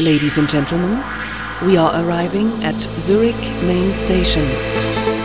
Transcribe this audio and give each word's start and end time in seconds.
Ladies 0.00 0.38
and 0.38 0.48
gentlemen, 0.48 1.04
we 1.66 1.76
are 1.76 1.92
arriving 2.02 2.48
at 2.64 2.74
Zurich 2.98 3.36
Main 3.64 3.92
Station. 3.92 5.19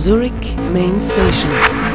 Zurich 0.00 0.56
Main 0.72 0.98
Station. 0.98 1.89